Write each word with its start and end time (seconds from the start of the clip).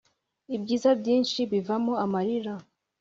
ibyiza 0.55 0.89
byinshi 1.01 1.39
bivamo 1.51 1.93
amarira 2.05 2.53